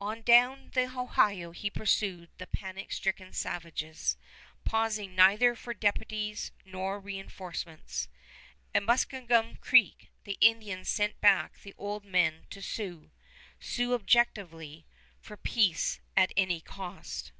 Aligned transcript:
On 0.00 0.22
down 0.22 0.70
the 0.72 0.98
Ohio 0.98 1.50
he 1.50 1.68
pursued 1.68 2.30
the 2.38 2.46
panic 2.46 2.92
stricken 2.92 3.34
savages, 3.34 4.16
pausing 4.64 5.14
neither 5.14 5.54
for 5.54 5.74
deputies 5.74 6.50
nor 6.64 6.98
reënforcements. 6.98 8.08
At 8.74 8.84
Muskingum 8.84 9.56
Creek 9.60 10.08
the 10.24 10.38
Indians 10.40 10.88
sent 10.88 11.20
back 11.20 11.58
the 11.60 11.74
old 11.76 12.06
men 12.06 12.46
to 12.48 12.62
sue, 12.62 13.10
sue 13.60 13.92
abjectedly, 13.94 14.86
for 15.20 15.36
peace 15.36 16.00
at 16.16 16.32
any 16.38 16.62
cost. 16.62 17.32